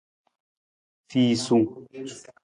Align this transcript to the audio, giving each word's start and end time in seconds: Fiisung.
Fiisung. 1.09 1.67